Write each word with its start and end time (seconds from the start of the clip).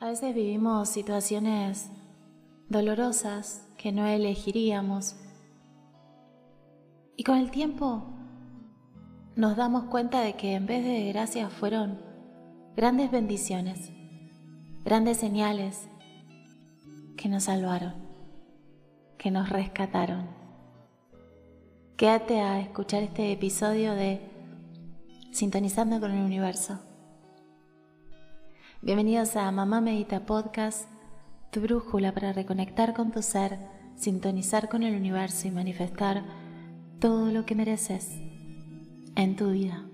A 0.00 0.06
veces 0.06 0.32
vivimos 0.32 0.88
situaciones 0.88 1.90
dolorosas 2.68 3.66
que 3.76 3.90
no 3.90 4.06
elegiríamos. 4.06 5.16
Y 7.16 7.24
con 7.24 7.38
el 7.38 7.50
tiempo 7.50 8.04
nos 9.34 9.56
damos 9.56 9.84
cuenta 9.84 10.20
de 10.20 10.34
que 10.34 10.54
en 10.54 10.66
vez 10.66 10.84
de 10.84 11.08
gracias 11.12 11.52
fueron 11.52 11.98
grandes 12.76 13.10
bendiciones, 13.10 13.90
grandes 14.84 15.16
señales 15.16 15.88
que 17.16 17.28
nos 17.28 17.44
salvaron, 17.44 17.94
que 19.18 19.32
nos 19.32 19.48
rescataron. 19.48 20.28
Quédate 21.96 22.40
a 22.40 22.60
escuchar 22.60 23.02
este 23.02 23.32
episodio 23.32 23.94
de 23.94 24.20
Sintonizando 25.32 25.98
con 25.98 26.12
el 26.12 26.24
Universo. 26.24 26.87
Bienvenidos 28.80 29.34
a 29.34 29.50
Mamá 29.50 29.80
Medita 29.80 30.24
Podcast, 30.24 30.88
tu 31.50 31.60
brújula 31.60 32.14
para 32.14 32.32
reconectar 32.32 32.94
con 32.94 33.10
tu 33.10 33.22
ser, 33.22 33.58
sintonizar 33.96 34.68
con 34.68 34.84
el 34.84 34.94
universo 34.94 35.48
y 35.48 35.50
manifestar 35.50 36.22
todo 37.00 37.32
lo 37.32 37.44
que 37.44 37.56
mereces 37.56 38.08
en 39.16 39.34
tu 39.34 39.50
vida. 39.50 39.84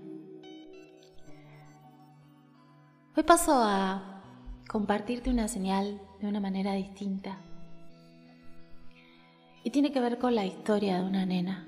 Hoy 3.17 3.23
paso 3.23 3.55
a 3.55 4.21
compartirte 4.69 5.31
una 5.31 5.47
señal 5.47 5.99
de 6.21 6.27
una 6.27 6.39
manera 6.39 6.73
distinta. 6.73 7.39
Y 9.63 9.71
tiene 9.71 9.91
que 9.91 9.99
ver 9.99 10.19
con 10.19 10.35
la 10.35 10.45
historia 10.45 10.99
de 10.99 11.07
una 11.07 11.25
nena, 11.25 11.67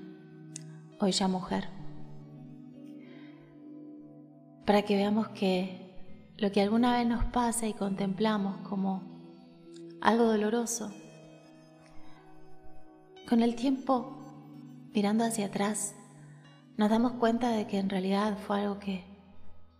hoy 1.00 1.10
ya 1.10 1.26
mujer. 1.26 1.68
Para 4.64 4.82
que 4.82 4.94
veamos 4.94 5.26
que 5.30 5.87
lo 6.38 6.52
que 6.52 6.62
alguna 6.62 6.96
vez 6.96 7.06
nos 7.06 7.24
pasa 7.24 7.66
y 7.66 7.74
contemplamos 7.74 8.58
como 8.68 9.02
algo 10.00 10.24
doloroso, 10.24 10.92
con 13.28 13.42
el 13.42 13.56
tiempo, 13.56 14.16
mirando 14.94 15.24
hacia 15.24 15.46
atrás, 15.46 15.96
nos 16.76 16.90
damos 16.90 17.12
cuenta 17.12 17.50
de 17.50 17.66
que 17.66 17.78
en 17.78 17.90
realidad 17.90 18.38
fue 18.38 18.60
algo 18.60 18.78
que 18.78 19.04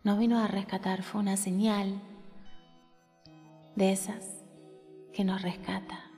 nos 0.02 0.19
vino 0.19 0.38
a 0.38 0.48
rescatar, 0.48 1.05
fue 1.05 1.20
una 1.20 1.36
señal 1.36 2.02
de 3.77 3.92
esas 3.92 4.25
que 5.12 5.22
nos 5.22 5.42
rescata, 5.42 6.10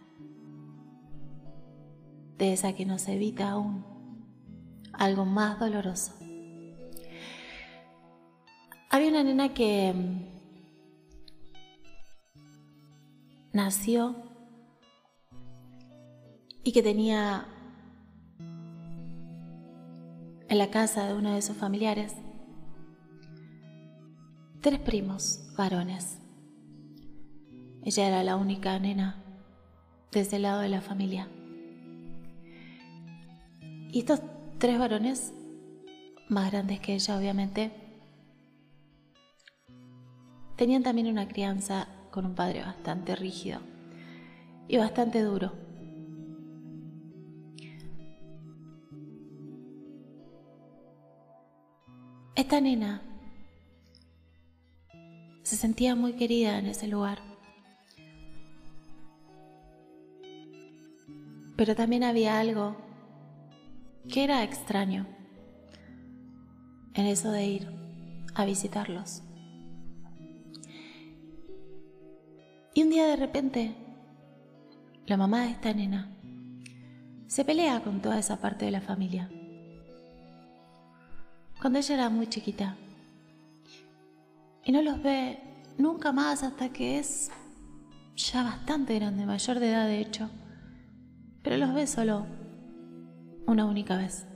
de 2.39 2.55
esa 2.55 2.73
que 2.73 2.87
nos 2.87 3.07
evita 3.09 3.51
aún 3.51 3.85
algo 4.95 5.27
más 5.27 5.61
doloroso. 5.61 6.15
Había 8.89 9.11
una 9.11 9.23
nena 9.23 9.55
que 9.55 9.95
nació 13.53 14.17
y 16.63 16.73
que 16.73 16.83
tenía 16.83 17.47
en 20.49 20.59
la 20.59 20.71
casa 20.71 21.07
de 21.07 21.15
uno 21.15 21.35
de 21.35 21.43
sus 21.43 21.57
familiares 21.57 22.15
tres 24.61 24.79
primos 24.79 25.41
varones. 25.57 26.19
Ella 27.83 28.09
era 28.09 28.25
la 28.25 28.37
única 28.37 28.79
nena 28.79 29.23
desde 30.13 30.37
el 30.37 30.43
lado 30.43 30.61
de 30.61 30.69
la 30.69 30.81
familia. 30.81 31.29
Y 33.93 34.01
estos 34.01 34.21
tres 34.59 34.79
varones, 34.79 35.33
más 36.29 36.51
grandes 36.51 36.81
que 36.81 36.95
ella 36.95 37.17
obviamente, 37.17 37.73
tenían 40.57 40.83
también 40.83 41.07
una 41.07 41.27
crianza 41.27 41.89
con 42.11 42.27
un 42.27 42.35
padre 42.35 42.63
bastante 42.63 43.15
rígido 43.17 43.61
y 44.69 44.77
bastante 44.77 45.23
duro. 45.23 45.53
Esta 52.35 52.61
nena 52.61 53.03
se 55.43 55.57
sentía 55.57 55.95
muy 55.95 56.13
querida 56.15 56.59
en 56.59 56.67
ese 56.67 56.87
lugar. 56.87 57.19
Pero 61.57 61.75
también 61.75 62.05
había 62.05 62.39
algo 62.39 62.77
que 64.09 64.25
era 64.25 64.43
extraño 64.43 65.07
en 66.95 67.07
eso 67.07 67.31
de 67.31 67.47
ir 67.47 67.69
a 68.35 68.45
visitarlos. 68.45 69.23
Y 72.75 72.83
un 72.83 72.91
día 72.91 73.07
de 73.07 73.17
repente, 73.17 73.75
la 75.07 75.17
mamá 75.17 75.43
de 75.43 75.51
esta 75.51 75.73
nena 75.73 76.09
se 77.27 77.45
pelea 77.45 77.81
con 77.83 78.01
toda 78.01 78.19
esa 78.19 78.41
parte 78.41 78.65
de 78.65 78.71
la 78.71 78.81
familia. 78.81 79.29
Cuando 81.61 81.79
ella 81.79 81.95
era 81.95 82.11
muy 82.11 82.29
chiquita. 82.29 82.77
Y 84.65 84.73
no 84.73 84.83
los 84.83 85.03
ve 85.03 85.39
nunca 85.79 86.13
más 86.13 86.43
hasta 86.43 86.69
que 86.69 86.99
es 86.99 87.31
ya 88.17 88.43
bastante 88.45 88.95
grande, 88.95 89.27
mayor 89.27 89.59
de 89.59 89.71
edad 89.71 89.87
de 89.87 90.01
hecho. 90.01 90.31
Pero 91.43 91.57
los 91.57 91.75
ve 91.75 91.87
solo 91.87 92.27
una 93.47 93.65
única 93.65 93.97
vez. 93.97 94.27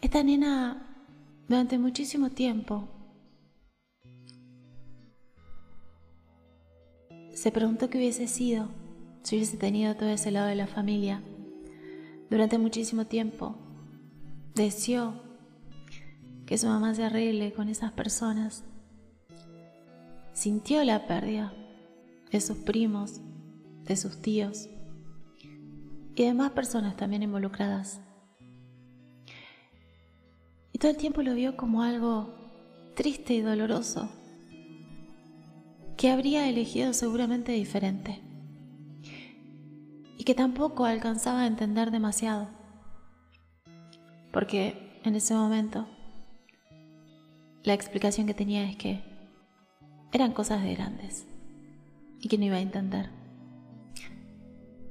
Esta 0.00 0.22
nena 0.22 0.86
durante 1.48 1.78
muchísimo 1.78 2.30
tiempo 2.30 2.88
Se 7.44 7.52
preguntó 7.52 7.90
qué 7.90 7.98
hubiese 7.98 8.26
sido 8.26 8.70
si 9.22 9.36
hubiese 9.36 9.58
tenido 9.58 9.94
todo 9.96 10.08
ese 10.08 10.30
lado 10.30 10.46
de 10.46 10.54
la 10.54 10.66
familia. 10.66 11.22
Durante 12.30 12.56
muchísimo 12.56 13.04
tiempo 13.04 13.54
deseó 14.54 15.20
que 16.46 16.56
su 16.56 16.68
mamá 16.68 16.94
se 16.94 17.04
arregle 17.04 17.52
con 17.52 17.68
esas 17.68 17.92
personas. 17.92 18.64
Sintió 20.32 20.82
la 20.84 21.06
pérdida 21.06 21.52
de 22.32 22.40
sus 22.40 22.56
primos, 22.56 23.20
de 23.84 23.96
sus 23.98 24.22
tíos 24.22 24.70
y 26.14 26.24
de 26.24 26.32
más 26.32 26.52
personas 26.52 26.96
también 26.96 27.24
involucradas. 27.24 28.00
Y 30.72 30.78
todo 30.78 30.90
el 30.90 30.96
tiempo 30.96 31.20
lo 31.20 31.34
vio 31.34 31.58
como 31.58 31.82
algo 31.82 32.34
triste 32.94 33.34
y 33.34 33.42
doloroso 33.42 34.08
que 35.96 36.10
habría 36.10 36.48
elegido 36.48 36.92
seguramente 36.92 37.52
diferente 37.52 38.20
y 40.18 40.24
que 40.24 40.34
tampoco 40.34 40.84
alcanzaba 40.84 41.42
a 41.42 41.46
entender 41.46 41.90
demasiado, 41.90 42.48
porque 44.32 45.00
en 45.04 45.14
ese 45.14 45.34
momento 45.34 45.86
la 47.62 47.74
explicación 47.74 48.26
que 48.26 48.34
tenía 48.34 48.68
es 48.68 48.76
que 48.76 49.02
eran 50.12 50.32
cosas 50.32 50.62
de 50.62 50.74
grandes 50.74 51.26
y 52.20 52.28
que 52.28 52.38
no 52.38 52.44
iba 52.44 52.56
a 52.56 52.60
entender. 52.60 53.10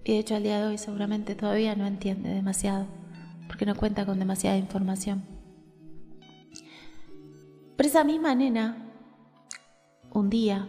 Y 0.04 0.14
de 0.14 0.20
hecho 0.20 0.36
al 0.36 0.44
día 0.44 0.60
de 0.60 0.68
hoy 0.68 0.78
seguramente 0.78 1.36
todavía 1.36 1.76
no 1.76 1.86
entiende 1.86 2.30
demasiado, 2.30 2.88
porque 3.48 3.66
no 3.66 3.76
cuenta 3.76 4.06
con 4.06 4.20
demasiada 4.20 4.58
información. 4.58 5.24
Pero 7.76 7.90
esa 7.90 8.04
misma 8.04 8.36
nena, 8.36 8.78
un 10.12 10.30
día, 10.30 10.68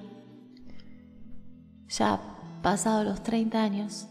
ya 1.99 2.21
pasado 2.62 3.05
los 3.05 3.22
30 3.22 3.62
años, 3.62 4.09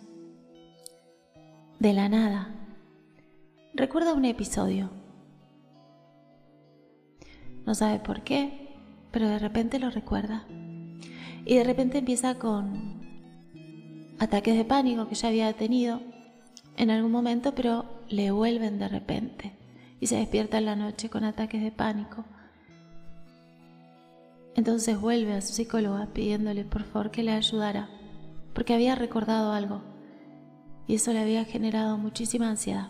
de 1.80 1.94
la 1.94 2.08
nada, 2.08 2.50
recuerda 3.74 4.14
un 4.14 4.26
episodio. 4.26 4.90
No 7.66 7.76
sabe 7.76 8.00
por 8.00 8.22
qué, 8.22 8.76
pero 9.12 9.28
de 9.28 9.40
repente 9.40 9.80
lo 9.80 9.90
recuerda. 9.90 10.46
Y 11.46 11.56
de 11.56 11.64
repente 11.64 11.97
empieza 11.97 12.35
con 12.40 13.02
ataques 14.20 14.56
de 14.56 14.66
pánico 14.66 15.08
que 15.08 15.16
ya 15.16 15.28
había 15.28 15.52
tenido 15.53 16.02
en 16.78 16.90
algún 16.90 17.12
momento, 17.12 17.53
pero 17.53 17.86
le 18.08 18.32
vuelven 18.32 18.79
de 18.79 18.88
repente. 18.88 19.52
Y 20.00 20.08
se 20.08 20.18
despierta 20.18 20.58
en 20.58 20.66
la 20.66 20.76
noche 20.76 21.09
con 21.09 21.24
ataques 21.24 21.62
de 21.62 21.72
pánico. 21.72 22.24
Entonces 24.55 25.00
vuelve 25.00 25.34
a 25.34 25.41
su 25.41 25.53
psicóloga 25.53 26.08
pidiéndole 26.14 26.64
por 26.64 26.84
favor 26.84 27.11
que 27.11 27.23
le 27.23 27.32
ayudara, 27.32 27.90
porque 28.53 28.73
había 28.73 28.96
recordado 28.96 29.52
algo 29.52 29.82
y 30.88 30.96
eso 30.96 31.14
le 31.14 31.20
había 31.20 31.46
generado 31.46 31.97
muchísima 31.97 32.50
ansiedad. 32.50 32.90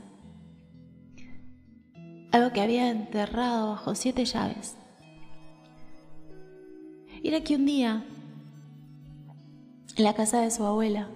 Algo 2.32 2.52
que 2.52 2.62
había 2.62 2.90
enterrado 2.90 3.70
bajo 3.72 3.96
siete 3.96 4.26
llaves. 4.26 4.76
Era 7.24 7.42
que 7.42 7.56
un 7.56 7.66
día, 7.66 8.04
en 9.96 10.04
la 10.04 10.14
casa 10.14 10.42
de 10.42 10.52
su 10.52 10.66
abuela, 10.66 11.08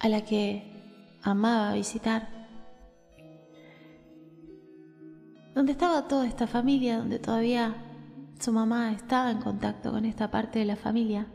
a 0.00 0.08
la 0.08 0.24
que 0.24 0.64
amaba 1.22 1.74
visitar, 1.74 2.41
donde 5.62 5.74
estaba 5.74 6.08
toda 6.08 6.26
esta 6.26 6.48
familia, 6.48 6.98
donde 6.98 7.20
todavía 7.20 7.76
su 8.40 8.52
mamá 8.52 8.90
estaba 8.90 9.30
en 9.30 9.38
contacto 9.38 9.92
con 9.92 10.04
esta 10.04 10.28
parte 10.28 10.58
de 10.58 10.64
la 10.64 10.74
familia. 10.74 11.28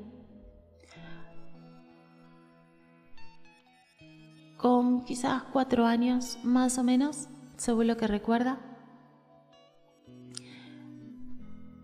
Con 4.58 5.06
quizás 5.06 5.44
cuatro 5.44 5.86
años 5.86 6.40
más 6.44 6.78
o 6.78 6.84
menos, 6.84 7.30
según 7.56 7.88
lo 7.88 7.96
que 7.96 8.06
recuerda, 8.06 8.60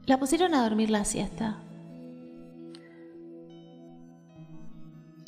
la 0.06 0.20
pusieron 0.20 0.54
a 0.54 0.64
dormir 0.64 0.90
la 0.90 1.06
siesta. 1.06 1.62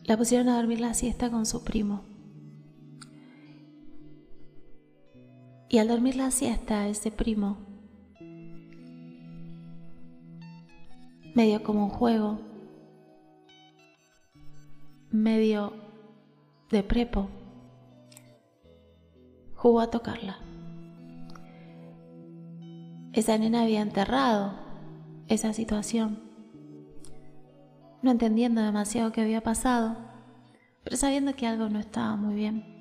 La 0.03 0.17
pusieron 0.17 0.49
a 0.49 0.57
dormir 0.57 0.81
la 0.81 0.93
siesta 0.93 1.31
con 1.31 1.45
su 1.45 1.63
primo. 1.63 2.14
Y 5.75 5.77
al 5.77 5.89
dormir 5.89 6.15
la 6.15 6.31
siesta, 6.31 6.87
ese 6.87 7.11
primo 7.11 7.57
medio 11.33 11.63
como 11.63 11.83
un 11.83 11.89
juego, 11.89 12.39
medio 15.11 15.73
de 16.71 16.81
prepo, 16.81 17.27
jugó 19.53 19.81
a 19.81 19.91
tocarla. 19.91 20.37
Esa 23.11 23.37
nena 23.37 23.63
había 23.63 23.81
enterrado 23.81 24.53
esa 25.27 25.51
situación, 25.51 26.21
no 28.01 28.11
entendiendo 28.11 28.61
demasiado 28.61 29.11
qué 29.11 29.19
había 29.19 29.43
pasado, 29.43 29.97
pero 30.85 30.95
sabiendo 30.95 31.35
que 31.35 31.47
algo 31.47 31.67
no 31.67 31.79
estaba 31.79 32.15
muy 32.15 32.33
bien. 32.33 32.74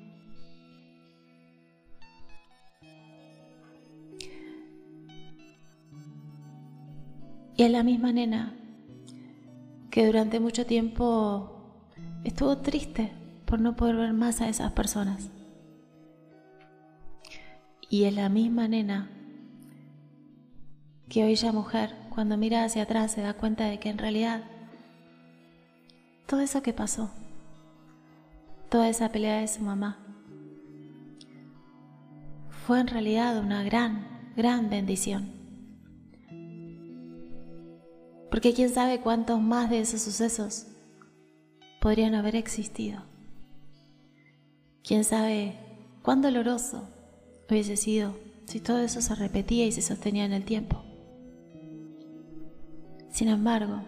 Y 7.57 7.63
es 7.63 7.71
la 7.71 7.83
misma 7.83 8.11
nena 8.11 8.53
que 9.89 10.05
durante 10.05 10.39
mucho 10.41 10.65
tiempo 10.65 11.55
estuvo 12.25 12.57
triste 12.57 13.11
por 13.45 13.61
no 13.61 13.75
poder 13.75 13.95
ver 13.95 14.13
más 14.13 14.41
a 14.41 14.49
esas 14.49 14.73
personas. 14.73 15.29
Y 17.89 18.03
es 18.03 18.13
la 18.13 18.27
misma 18.27 18.67
nena 18.67 19.09
que 21.07 21.23
hoy 21.23 21.35
ya 21.35 21.53
mujer, 21.53 21.95
cuando 22.09 22.35
mira 22.35 22.65
hacia 22.65 22.83
atrás, 22.83 23.11
se 23.11 23.21
da 23.21 23.35
cuenta 23.35 23.65
de 23.65 23.79
que 23.79 23.89
en 23.89 23.99
realidad 23.99 24.43
todo 26.25 26.41
eso 26.41 26.61
que 26.61 26.73
pasó, 26.73 27.11
toda 28.69 28.89
esa 28.89 29.09
pelea 29.09 29.39
de 29.39 29.47
su 29.47 29.61
mamá, 29.61 29.99
fue 32.65 32.79
en 32.79 32.87
realidad 32.87 33.39
una 33.39 33.63
gran, 33.63 34.33
gran 34.35 34.69
bendición. 34.69 35.44
Porque 38.35 38.53
quién 38.53 38.69
sabe 38.69 38.99
cuántos 38.99 39.39
más 39.39 39.69
de 39.69 39.79
esos 39.79 40.01
sucesos 40.01 40.67
podrían 41.79 42.15
haber 42.15 42.35
existido. 42.35 43.01
Quién 44.83 45.05
sabe 45.05 45.55
cuán 46.01 46.21
doloroso 46.21 46.85
hubiese 47.49 47.77
sido 47.77 48.13
si 48.43 48.59
todo 48.59 48.79
eso 48.79 48.99
se 48.99 49.15
repetía 49.15 49.65
y 49.65 49.71
se 49.71 49.81
sostenía 49.81 50.25
en 50.25 50.33
el 50.33 50.43
tiempo. 50.43 50.83
Sin 53.09 53.29
embargo, 53.29 53.83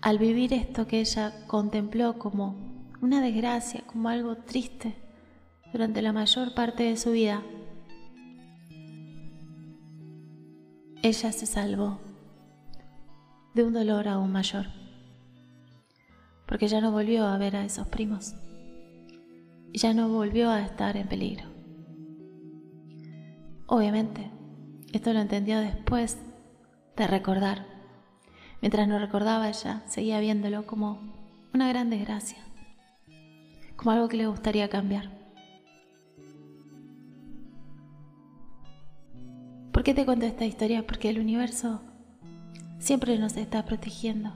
al 0.00 0.18
vivir 0.20 0.52
esto 0.52 0.86
que 0.86 1.00
ella 1.00 1.44
contempló 1.48 2.20
como 2.20 2.54
una 3.00 3.20
desgracia, 3.20 3.82
como 3.88 4.10
algo 4.10 4.36
triste 4.36 4.94
durante 5.72 6.02
la 6.02 6.12
mayor 6.12 6.54
parte 6.54 6.84
de 6.84 6.96
su 6.96 7.10
vida, 7.10 7.42
ella 11.02 11.32
se 11.32 11.46
salvó 11.46 11.98
de 13.54 13.64
un 13.64 13.72
dolor 13.72 14.08
aún 14.08 14.32
mayor, 14.32 14.66
porque 16.46 16.68
ya 16.68 16.80
no 16.80 16.90
volvió 16.92 17.26
a 17.26 17.38
ver 17.38 17.56
a 17.56 17.64
esos 17.64 17.86
primos 17.88 18.34
ya 19.74 19.92
no 19.92 20.08
volvió 20.08 20.50
a 20.50 20.60
estar 20.60 20.96
en 20.96 21.08
peligro. 21.08 21.44
Obviamente, 23.66 24.30
esto 24.92 25.12
lo 25.12 25.20
entendió 25.20 25.58
después 25.58 26.18
de 26.96 27.06
recordar. 27.06 27.66
Mientras 28.60 28.86
no 28.86 28.98
recordaba 28.98 29.48
ella, 29.48 29.82
seguía 29.86 30.20
viéndolo 30.20 30.64
como 30.66 31.00
una 31.52 31.68
gran 31.68 31.90
desgracia, 31.90 32.38
como 33.76 33.90
algo 33.90 34.08
que 34.08 34.16
le 34.16 34.26
gustaría 34.26 34.68
cambiar. 34.68 35.10
¿Por 39.72 39.82
qué 39.82 39.92
te 39.92 40.04
cuento 40.04 40.24
esta 40.24 40.44
historia? 40.44 40.86
Porque 40.86 41.10
el 41.10 41.18
universo 41.18 41.82
siempre 42.84 43.18
nos 43.18 43.38
está 43.38 43.64
protegiendo. 43.64 44.30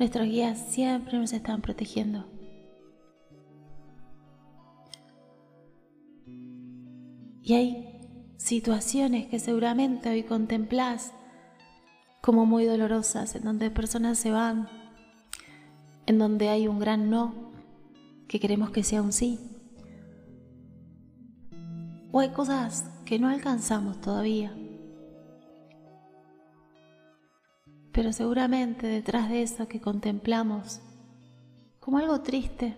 Nuestros 0.00 0.26
guías 0.26 0.58
siempre 0.58 1.16
nos 1.16 1.32
están 1.32 1.62
protegiendo. 1.62 2.28
Y 7.40 7.54
hay 7.54 8.34
situaciones 8.36 9.28
que 9.28 9.38
seguramente 9.38 10.10
hoy 10.10 10.24
contemplás 10.24 11.12
como 12.20 12.46
muy 12.46 12.64
dolorosas, 12.64 13.36
en 13.36 13.44
donde 13.44 13.70
personas 13.70 14.18
se 14.18 14.32
van, 14.32 14.68
en 16.06 16.18
donde 16.18 16.48
hay 16.48 16.66
un 16.66 16.80
gran 16.80 17.10
no, 17.10 17.52
que 18.26 18.40
queremos 18.40 18.70
que 18.70 18.82
sea 18.82 19.02
un 19.02 19.12
sí. 19.12 19.38
O 22.10 22.18
hay 22.18 22.30
cosas 22.30 22.90
que 23.04 23.20
no 23.20 23.28
alcanzamos 23.28 24.00
todavía 24.00 24.52
pero 27.98 28.12
seguramente 28.12 28.86
detrás 28.86 29.28
de 29.28 29.42
eso 29.42 29.66
que 29.66 29.80
contemplamos 29.80 30.80
como 31.80 31.98
algo 31.98 32.20
triste, 32.20 32.76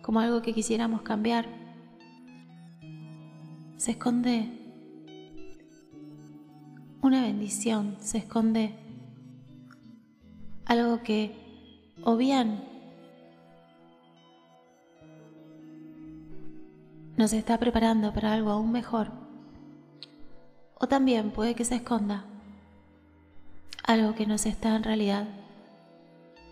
como 0.00 0.20
algo 0.20 0.42
que 0.42 0.54
quisiéramos 0.54 1.02
cambiar, 1.02 1.44
se 3.76 3.90
esconde 3.90 4.48
una 7.02 7.22
bendición, 7.22 7.96
se 7.98 8.18
esconde 8.18 8.76
algo 10.66 11.02
que 11.02 11.34
o 12.04 12.16
bien 12.16 12.62
nos 17.16 17.32
está 17.32 17.58
preparando 17.58 18.12
para 18.12 18.34
algo 18.34 18.50
aún 18.50 18.70
mejor, 18.70 19.10
o 20.78 20.86
también 20.86 21.32
puede 21.32 21.56
que 21.56 21.64
se 21.64 21.74
esconda 21.74 22.24
algo 23.86 24.14
que 24.14 24.26
nos 24.26 24.46
está 24.46 24.74
en 24.74 24.82
realidad 24.82 25.28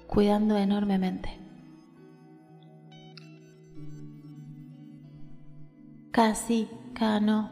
cuidando 0.07 0.57
enormemente. 0.57 1.31
Cada 6.13 6.37
sí, 6.37 6.69
cada 6.95 7.19
no 7.19 7.51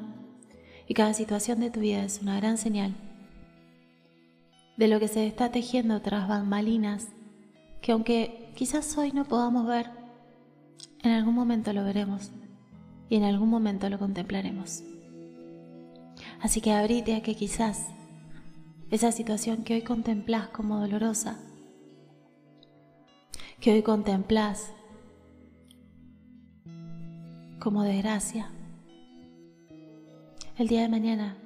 y 0.86 0.94
cada 0.94 1.14
situación 1.14 1.58
de 1.58 1.70
tu 1.70 1.80
vida 1.80 2.04
es 2.04 2.20
una 2.22 2.36
gran 2.36 2.58
señal 2.58 2.94
de 4.76 4.88
lo 4.88 5.00
que 5.00 5.08
se 5.08 5.26
está 5.26 5.50
tejiendo 5.50 6.00
tras 6.00 6.28
bambalinas 6.28 7.08
que 7.80 7.92
aunque 7.92 8.52
quizás 8.54 8.96
hoy 8.96 9.10
no 9.10 9.24
podamos 9.24 9.66
ver, 9.66 9.90
en 11.02 11.10
algún 11.10 11.34
momento 11.34 11.72
lo 11.72 11.82
veremos 11.82 12.30
y 13.08 13.16
en 13.16 13.24
algún 13.24 13.50
momento 13.50 13.88
lo 13.90 13.98
contemplaremos. 13.98 14.84
Así 16.40 16.60
que 16.60 16.72
abrite 16.72 17.16
a 17.16 17.22
que 17.22 17.34
quizás 17.34 17.88
esa 18.92 19.10
situación 19.10 19.64
que 19.64 19.72
hoy 19.72 19.80
contemplás 19.80 20.48
como 20.48 20.78
dolorosa, 20.78 21.40
que 23.58 23.72
hoy 23.72 23.82
contemplás 23.82 24.70
como 27.58 27.84
desgracia, 27.84 28.50
el 30.58 30.68
día 30.68 30.82
de 30.82 30.90
mañana 30.90 31.38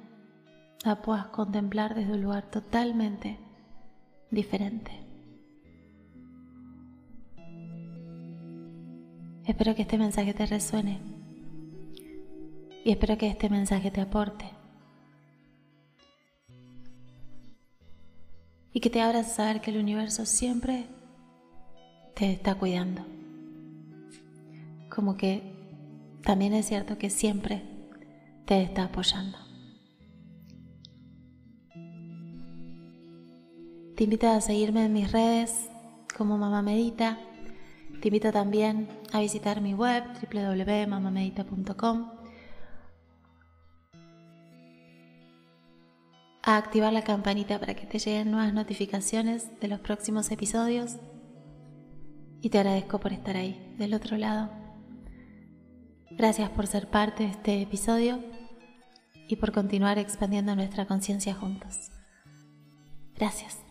la 0.83 1.01
puedas 1.01 1.27
contemplar 1.27 1.95
desde 1.95 2.11
un 2.11 2.21
lugar 2.21 2.51
totalmente 2.51 3.37
diferente. 4.29 4.91
Espero 9.45 9.73
que 9.73 9.83
este 9.83 9.97
mensaje 9.97 10.33
te 10.33 10.45
resuene 10.45 10.99
y 12.83 12.91
espero 12.91 13.17
que 13.17 13.27
este 13.27 13.49
mensaje 13.49 13.89
te 13.89 14.01
aporte. 14.01 14.56
Y 18.77 18.79
que 18.79 18.91
te 18.91 19.01
a 19.01 19.23
saber 19.23 19.59
que 19.59 19.71
el 19.71 19.79
universo 19.79 20.27
siempre 20.27 20.85
te 22.13 22.31
está 22.31 22.53
cuidando. 22.53 23.03
Como 24.87 25.17
que 25.17 25.41
también 26.21 26.53
es 26.53 26.67
cierto 26.67 26.99
que 26.99 27.09
siempre 27.09 27.63
te 28.45 28.61
está 28.61 28.83
apoyando. 28.83 29.39
Te 33.95 34.03
invito 34.03 34.27
a 34.27 34.41
seguirme 34.41 34.85
en 34.85 34.93
mis 34.93 35.11
redes 35.11 35.71
como 36.15 36.37
Mamá 36.37 36.61
Medita. 36.61 37.17
Te 37.99 38.09
invito 38.09 38.31
también 38.31 38.89
a 39.11 39.21
visitar 39.21 39.59
mi 39.59 39.73
web 39.73 40.03
www.mamamedita.com 40.31 42.16
a 46.47 46.55
activar 46.55 46.93
la 46.93 47.03
campanita 47.03 47.59
para 47.59 47.75
que 47.75 47.85
te 47.85 47.99
lleguen 47.99 48.31
nuevas 48.31 48.53
notificaciones 48.53 49.59
de 49.59 49.67
los 49.67 49.81
próximos 49.81 50.31
episodios. 50.31 50.95
Y 52.41 52.49
te 52.49 52.59
agradezco 52.59 53.01
por 53.01 53.11
estar 53.11 53.35
ahí, 53.35 53.75
del 53.77 53.93
otro 53.93 54.15
lado. 54.15 54.49
Gracias 56.09 56.49
por 56.49 56.65
ser 56.65 56.89
parte 56.89 57.23
de 57.23 57.31
este 57.31 57.61
episodio 57.61 58.23
y 59.27 59.35
por 59.35 59.51
continuar 59.51 59.99
expandiendo 59.99 60.55
nuestra 60.55 60.85
conciencia 60.85 61.33
juntos. 61.33 61.91
Gracias. 63.13 63.66